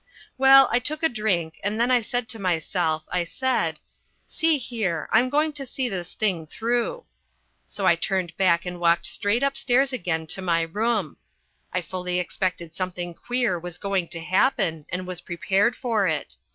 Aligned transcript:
Well, 0.35 0.67
I 0.71 0.79
took 0.79 1.03
a 1.03 1.09
drink 1.09 1.59
and 1.63 1.79
then 1.79 1.91
I 1.91 2.01
said 2.01 2.27
to 2.29 2.39
myself, 2.39 3.03
I 3.09 3.23
said, 3.23 3.77
"See 4.25 4.57
here, 4.57 5.07
I'm 5.11 5.29
going 5.29 5.53
to 5.53 5.63
see 5.63 5.89
this 5.89 6.15
thing 6.15 6.47
through." 6.47 7.05
So 7.67 7.85
I 7.85 7.93
turned 7.93 8.35
back 8.35 8.65
and 8.65 8.79
walked 8.79 9.05
straight 9.05 9.43
upstairs 9.43 9.93
again 9.93 10.25
to 10.33 10.41
my 10.41 10.61
room. 10.63 11.17
I 11.71 11.81
fully 11.83 12.17
expected 12.19 12.75
something 12.75 13.13
queer 13.13 13.59
was 13.59 13.77
going 13.77 14.07
to 14.07 14.21
happen 14.21 14.87
and 14.89 15.05
was 15.05 15.21
prepared 15.21 15.75
for 15.75 16.07
it. 16.07 16.35